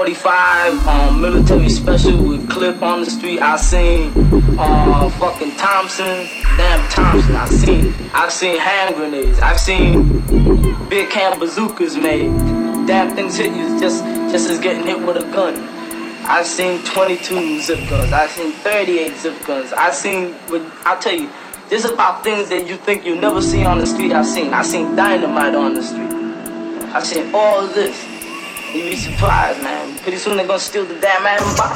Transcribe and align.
45 0.00 0.88
um 0.88 1.20
military 1.20 1.68
special 1.68 2.16
with 2.26 2.48
clip 2.48 2.80
on 2.80 3.00
the 3.00 3.10
street. 3.10 3.38
I 3.38 3.58
seen 3.58 4.10
uh 4.58 5.10
fucking 5.20 5.54
Thompson, 5.56 6.26
damn 6.56 6.88
Thompson. 6.88 7.36
I 7.36 7.46
seen 7.46 7.94
I've 8.14 8.32
seen 8.32 8.58
hand 8.58 8.94
grenades. 8.94 9.38
I've 9.40 9.60
seen 9.60 10.22
big 10.88 11.10
cam 11.10 11.38
bazookas 11.38 11.98
made. 11.98 12.30
Damn 12.86 13.14
things 13.14 13.36
hit 13.36 13.54
you 13.54 13.78
just 13.78 14.02
just 14.32 14.48
as 14.48 14.58
getting 14.58 14.86
hit 14.86 15.06
with 15.06 15.18
a 15.18 15.32
gun. 15.34 15.54
I've 16.24 16.46
seen 16.46 16.82
22 16.82 17.60
zip 17.60 17.86
guns. 17.90 18.10
I've 18.10 18.30
seen 18.30 18.52
38 18.52 19.16
zip 19.18 19.46
guns. 19.46 19.74
I've 19.74 19.94
seen, 19.94 20.34
I'll 20.86 20.98
tell 20.98 21.14
you, 21.14 21.28
this 21.68 21.84
is 21.84 21.90
about 21.90 22.24
things 22.24 22.48
that 22.48 22.66
you 22.66 22.76
think 22.78 23.04
you 23.04 23.16
never 23.16 23.42
see 23.42 23.66
on 23.66 23.76
the 23.76 23.86
street. 23.86 24.12
I've 24.12 24.24
seen. 24.24 24.54
I've 24.54 24.64
seen 24.64 24.96
dynamite 24.96 25.54
on 25.54 25.74
the 25.74 25.82
street. 25.82 26.10
I've 26.94 27.04
seen 27.04 27.34
all 27.34 27.66
this. 27.66 28.19
You'd 28.72 28.84
be 28.84 28.96
surprised, 28.96 29.60
man. 29.64 29.98
Pretty 29.98 30.18
soon 30.18 30.36
they're 30.36 30.46
gonna 30.46 30.60
steal 30.60 30.84
the 30.84 30.94
damn 31.00 31.26
atom 31.26 31.56
bomb. 31.56 31.74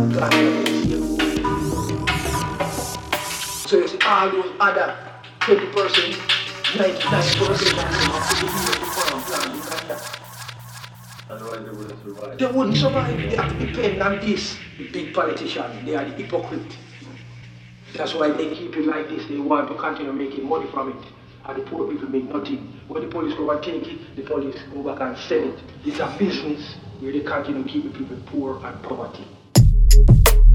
They 0.00 0.06
wouldn't 11.66 11.98
survive. 12.02 12.38
They 12.38 12.46
wouldn't 12.46 12.76
survive. 12.78 13.16
They 13.18 13.36
have 13.36 13.58
to 13.58 13.66
depend 13.66 14.02
on 14.02 14.20
this 14.20 14.56
big 14.90 15.12
politician. 15.12 15.84
They 15.84 15.94
are 15.96 16.04
the 16.06 16.12
hypocrite. 16.12 16.78
That's 17.94 18.14
why 18.14 18.30
they 18.30 18.54
keep 18.54 18.74
it 18.76 18.86
like 18.86 19.10
this. 19.10 19.26
They 19.26 19.36
want 19.36 19.68
to 19.68 19.74
continue 19.74 20.14
making 20.14 20.48
money 20.48 20.66
from 20.70 20.92
it. 20.92 21.04
And 21.44 21.58
the 21.58 21.62
poor 21.68 21.86
people 21.92 22.08
make 22.08 22.24
nothing. 22.24 22.80
When 22.88 23.02
the 23.02 23.08
police 23.10 23.34
go 23.36 23.50
and 23.50 23.62
take 23.62 23.86
it, 23.86 24.16
the 24.16 24.22
police 24.22 24.56
go 24.72 24.82
back 24.82 25.00
and 25.02 25.18
sell 25.18 25.44
it. 25.46 25.58
It's 25.84 25.98
a 25.98 26.06
business 26.18 26.76
where 27.00 27.12
they 27.12 27.20
continue 27.20 27.64
to 27.64 27.68
keep 27.68 27.84
the 27.92 27.98
people 27.98 28.16
poor 28.26 28.64
and 28.64 28.82
poverty 28.82 29.26
thank 29.90 30.28
you 30.28 30.49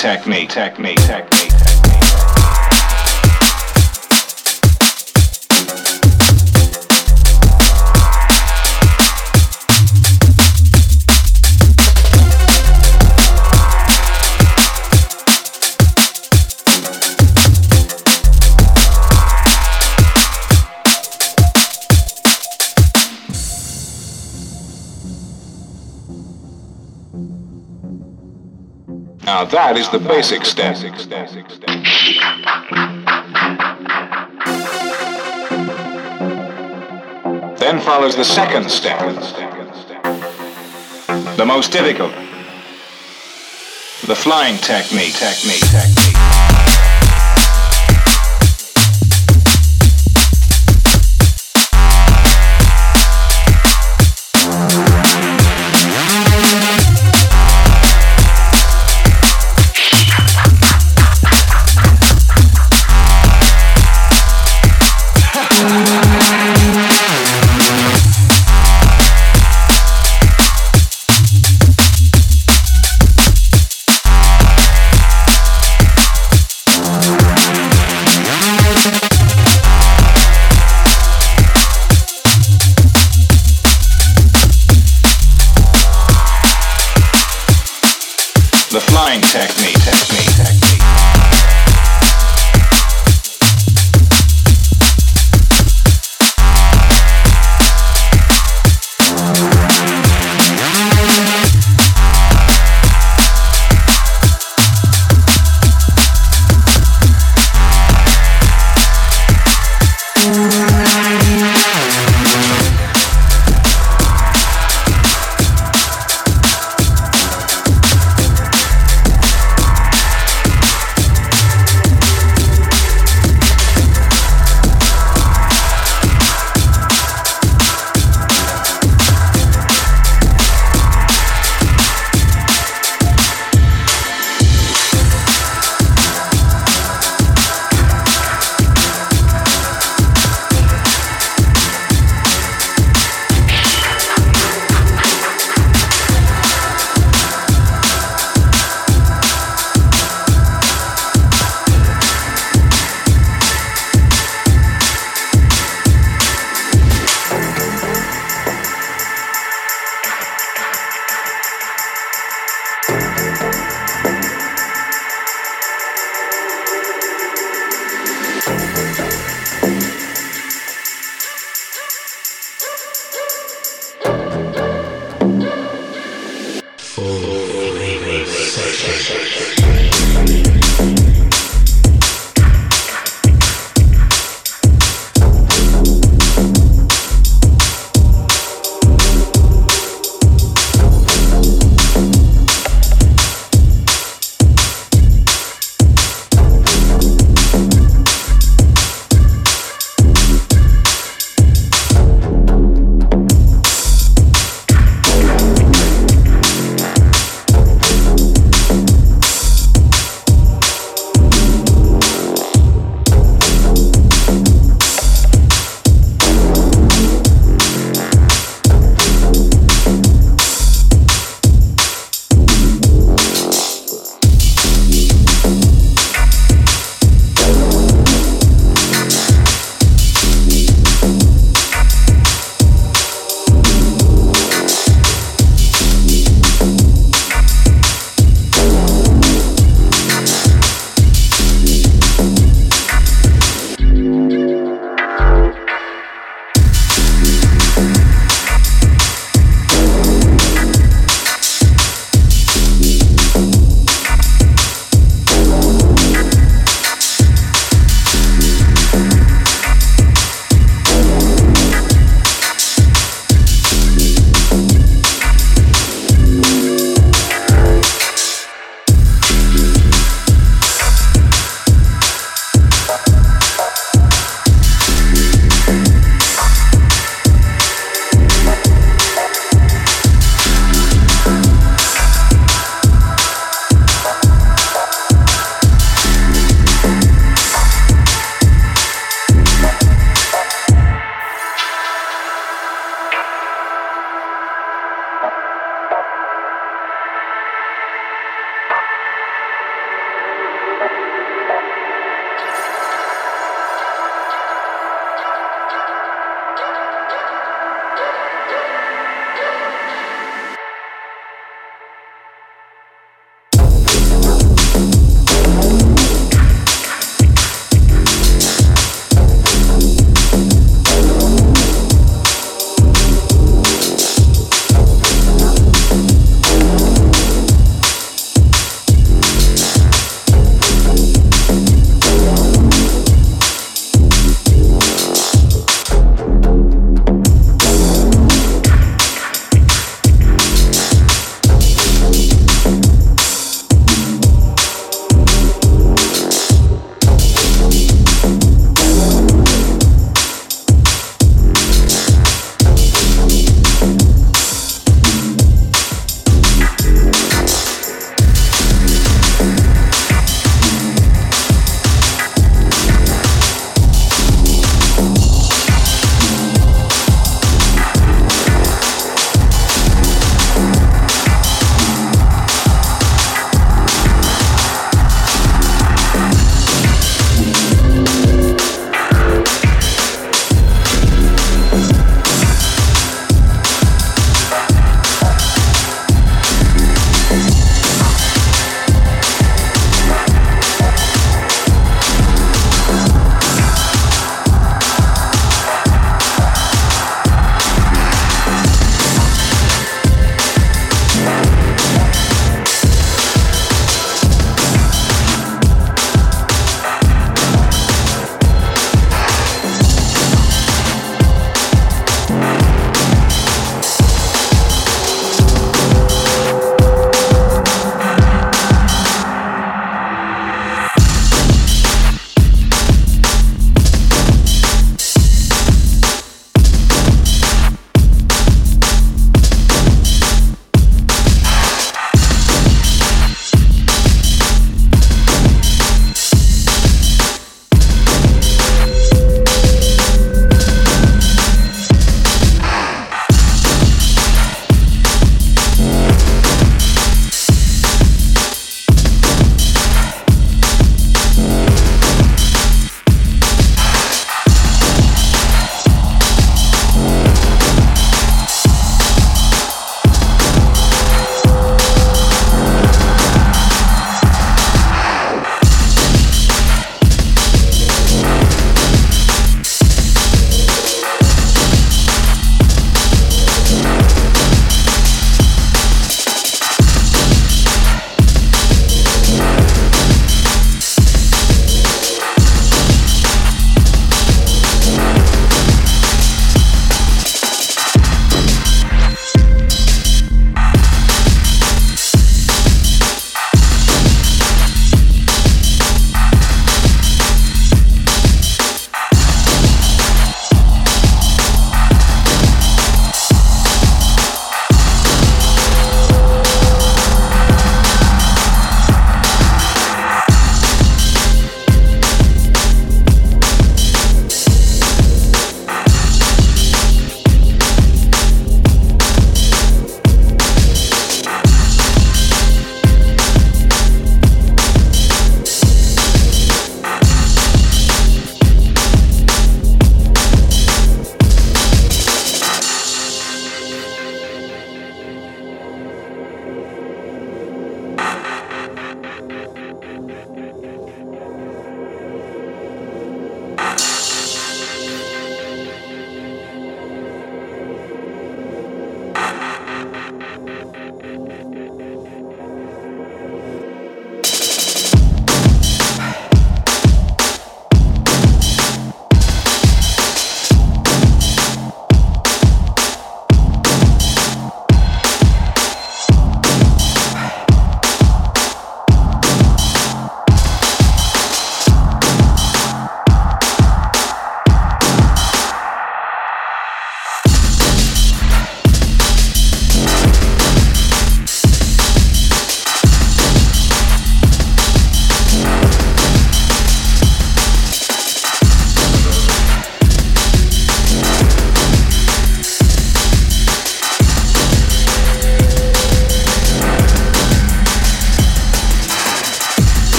technique, 0.00 0.48
technique, 0.48 0.99
Now 29.30 29.44
that 29.44 29.76
is 29.76 29.88
the 29.88 30.00
basic 30.00 30.44
step. 30.44 30.74
Then 37.60 37.78
follows 37.78 38.16
the 38.16 38.24
second 38.24 38.68
step. 38.68 38.98
The 41.36 41.46
most 41.46 41.70
difficult. 41.70 42.12
The 44.08 44.16
flying 44.16 44.56
technique, 44.58 45.14
technique, 45.14 45.62
technique. 45.70 46.49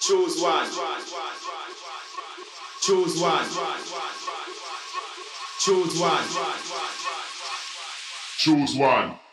Choose 0.00 0.42
one. 0.42 0.66
Choose 2.80 3.20
one. 3.20 3.44
Choose 5.60 6.00
one. 6.00 6.24
Choose 6.28 6.36
one. 6.36 6.74
Choose 8.36 8.76
one. 8.76 9.23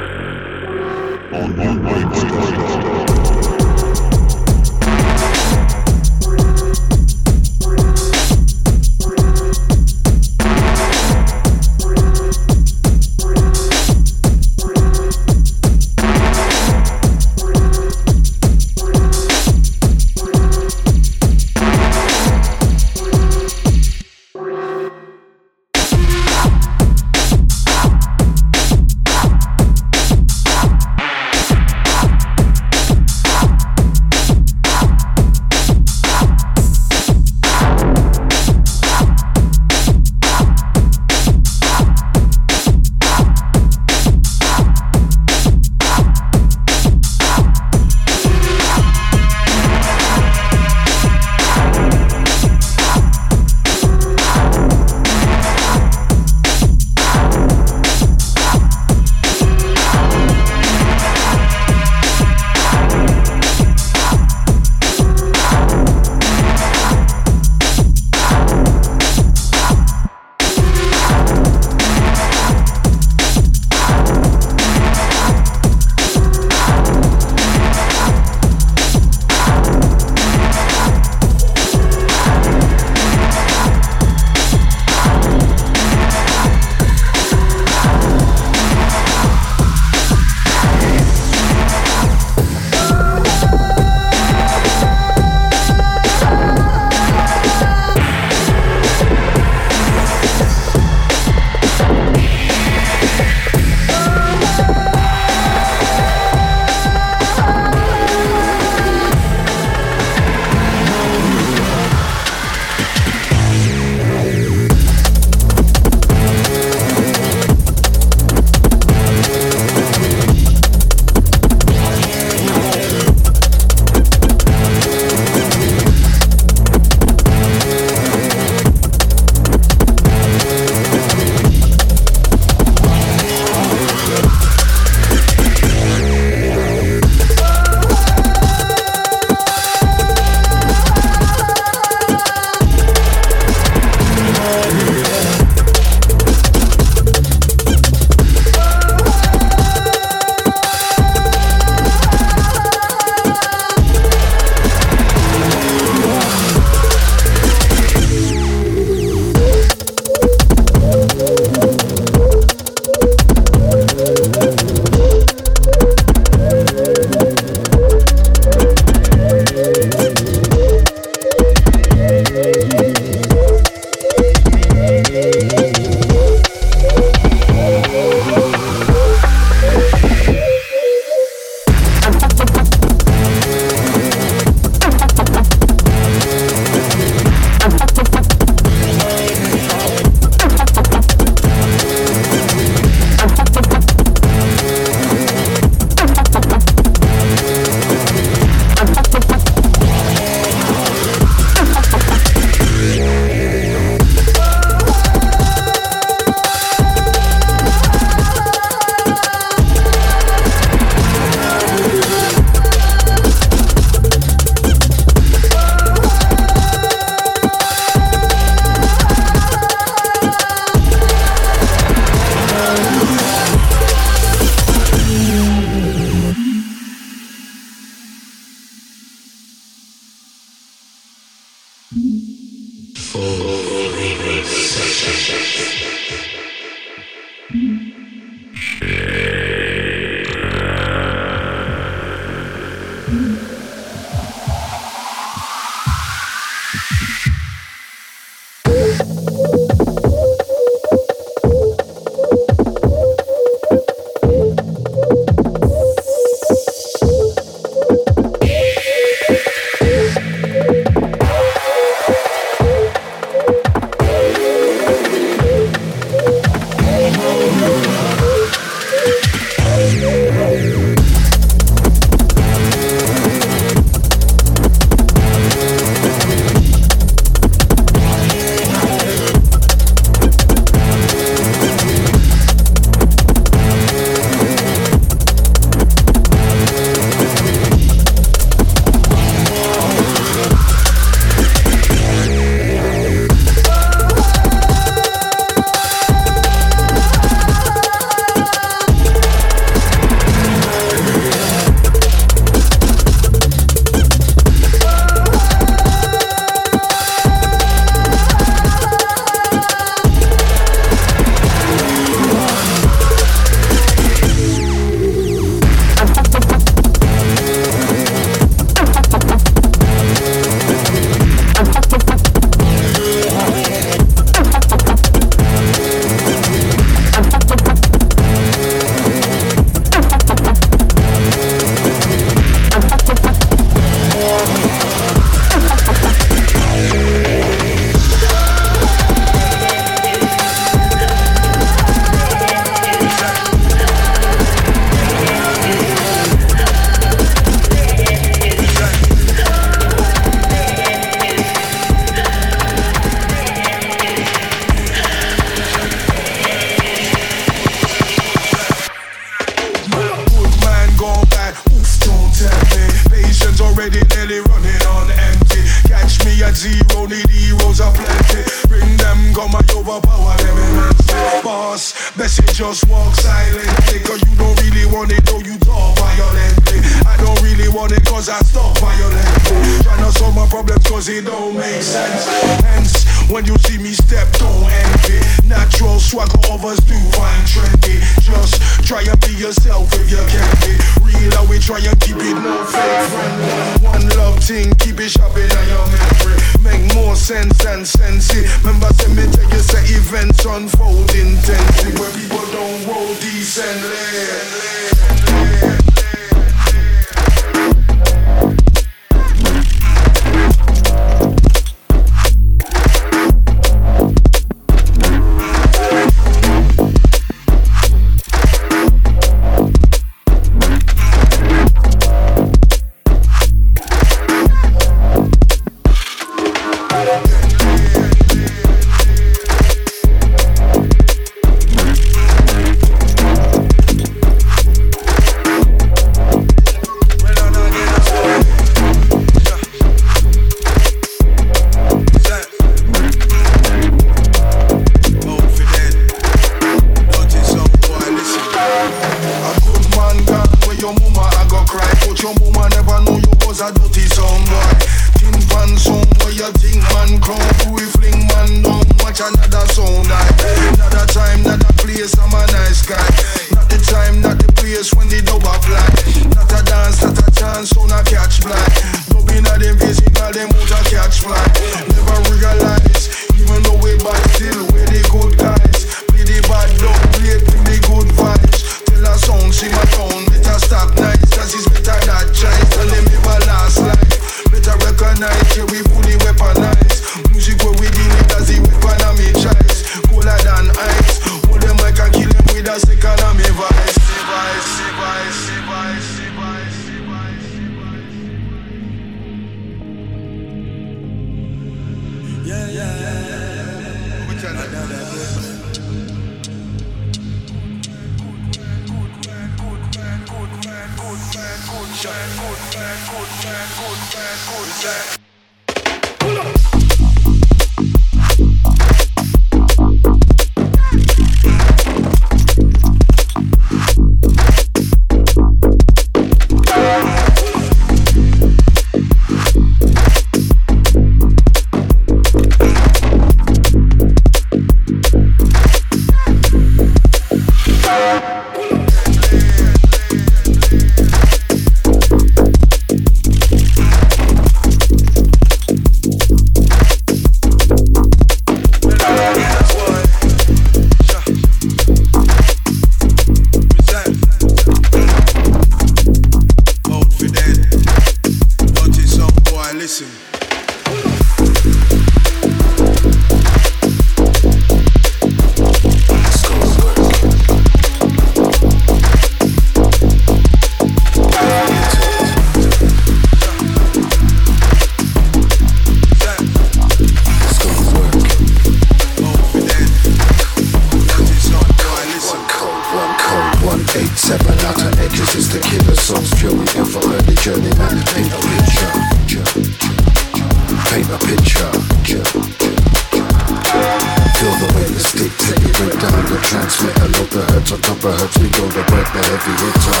Once 597.68 597.84
on 597.84 597.96
top 597.96 598.04
of 598.04 598.20
her 598.20 598.28
we 598.40 598.48
go 598.50 598.70
to 598.70 598.84
break 598.84 599.06
the 599.12 599.22
heavy 599.26 599.54
hitter. 599.64 600.00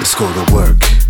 It's 0.00 0.14
called 0.14 0.36
go 0.36 0.52
work. 0.52 1.07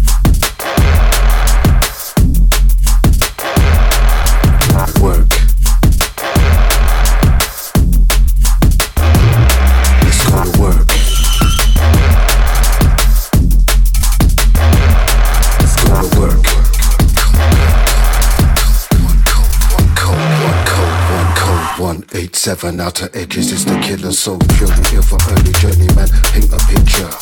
Seven 22.49 22.81
outer 22.81 23.11
edges 23.12 23.53
is 23.53 23.66
the 23.66 23.79
killer 23.81 24.11
soul. 24.11 24.39
Purely 24.57 24.83
here 24.89 25.03
for 25.03 25.19
early 25.29 25.53
journeyman. 25.61 26.09
Paint 26.33 26.49
a 26.49 26.57
picture. 26.65 27.12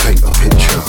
Paint 0.00 0.24
a 0.24 0.32
picture. 0.40 0.84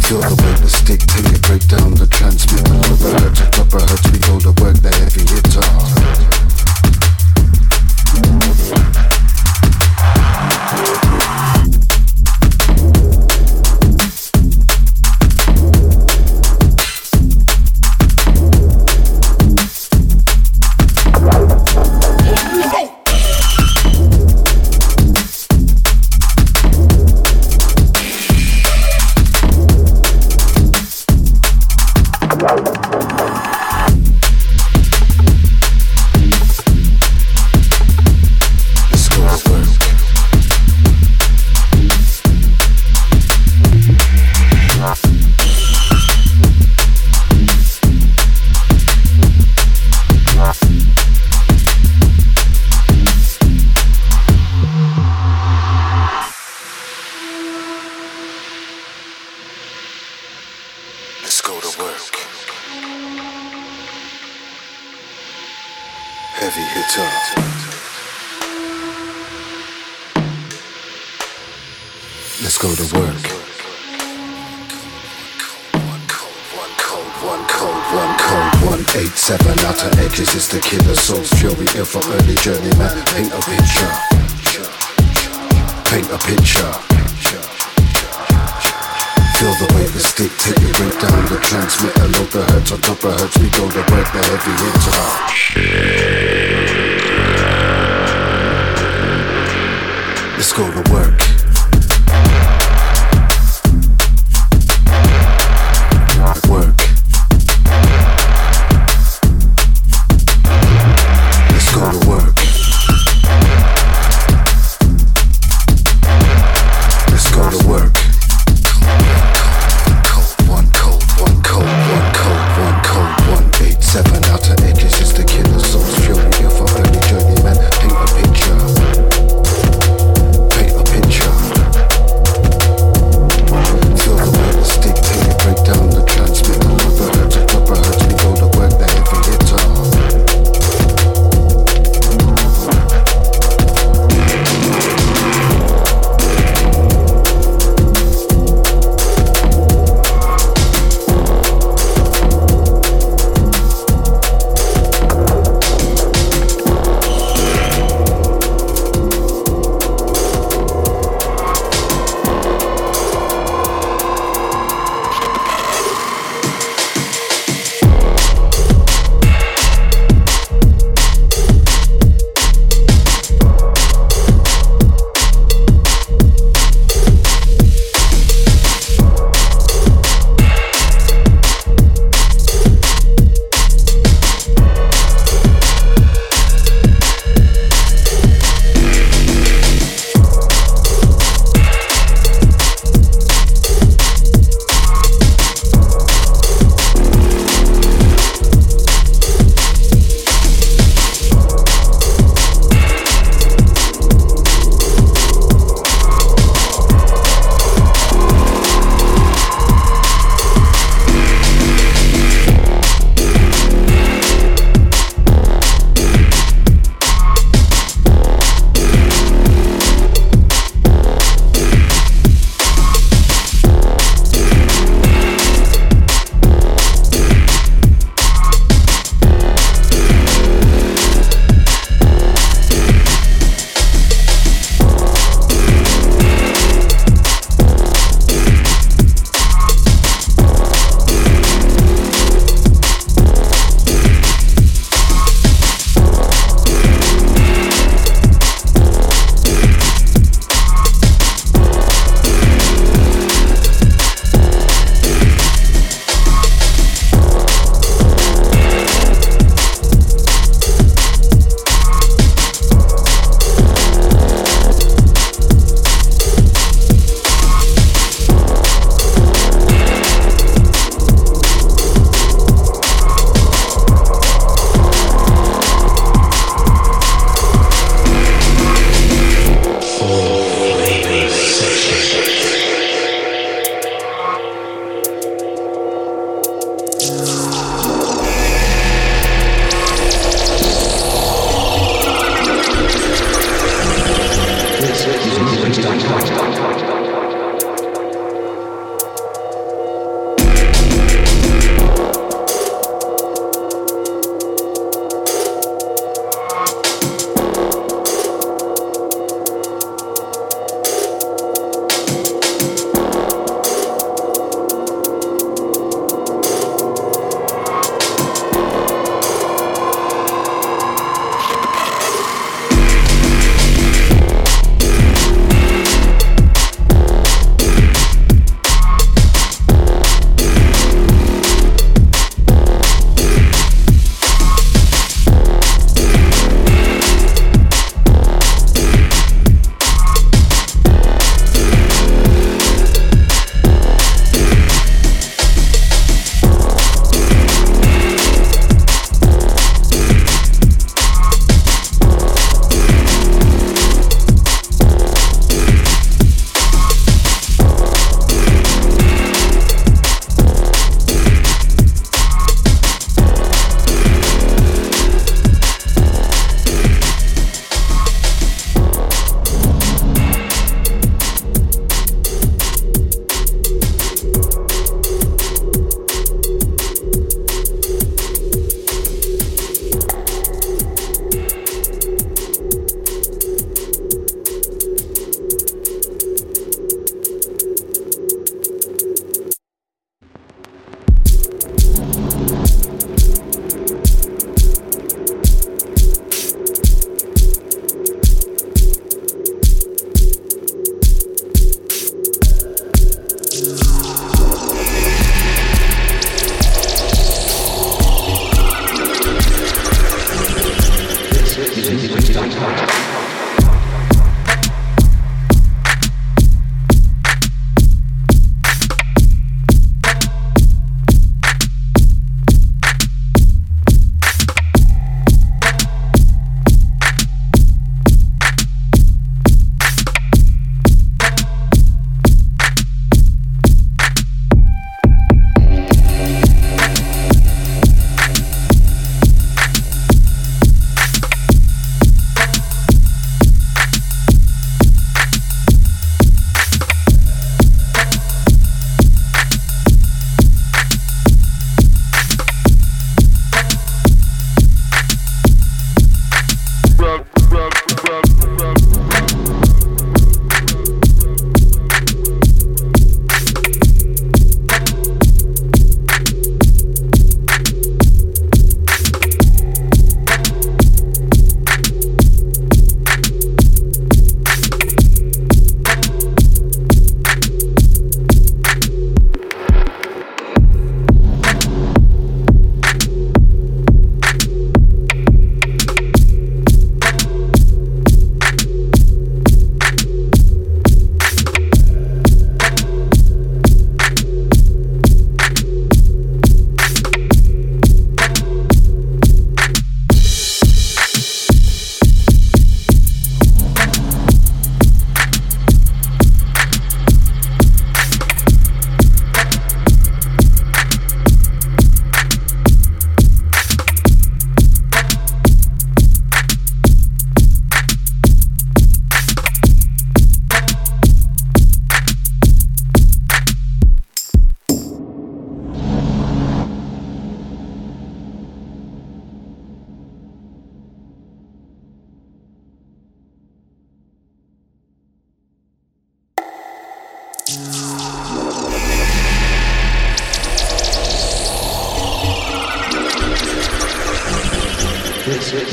Feel 0.00 0.24
the 0.24 0.36
weight 0.40 0.56
the 0.56 0.70
stick 0.70 1.00
till 1.00 1.30
you 1.30 1.38
break 1.44 1.68
down 1.68 1.92
the 1.96 2.06
transmitter. 2.06 2.72
Lower 2.72 3.20
hurts, 3.20 3.42
upper 3.60 3.78
hurts, 3.78 4.10
we 4.10 4.18
go 4.20 4.40
to 4.40 4.62
work 4.62 4.80
the 4.80 4.88
heavy 4.88 5.20
hitter. 5.20 5.89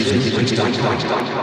Resistance. 0.10 1.37